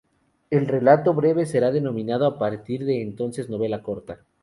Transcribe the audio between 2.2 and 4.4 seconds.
a partir de entonces novela corta.